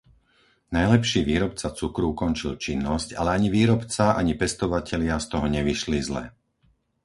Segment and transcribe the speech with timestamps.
[0.77, 6.23] Najlepší výrobca cukru ukončil činnosť, ale ani výrobca ani pestovatelia z toho nevyšli zle.